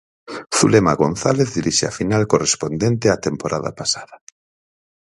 Zulema 0.59 0.93
González 1.01 1.49
dirixe 1.57 1.85
a 1.87 1.95
final 1.99 2.23
correspondente 2.33 3.05
á 3.13 3.15
temporada 3.27 3.71
pasada. 3.79 4.15